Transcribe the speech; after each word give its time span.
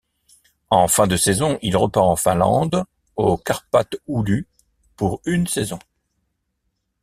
En 0.71 0.87
fin 0.87 1.05
de 1.05 1.15
saison, 1.15 1.59
il 1.61 1.77
repart 1.77 2.07
en 2.07 2.15
Finlande 2.15 2.85
au 3.17 3.37
Kärpät 3.37 3.97
Oulu 4.07 4.47
pour 4.95 5.21
une 5.25 5.45
saison. 5.45 5.77